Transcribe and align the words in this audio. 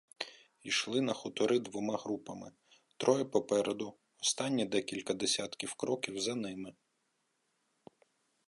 Йшли 0.63 1.01
на 1.01 1.13
хутори 1.13 1.59
двома 1.59 1.97
групами: 1.97 2.51
троє 2.97 3.25
попереду— 3.25 3.97
останні 4.21 4.65
декілька 4.65 5.13
десятків 5.13 5.73
кроків 5.73 6.21
за 6.21 6.35
ними. 6.35 6.73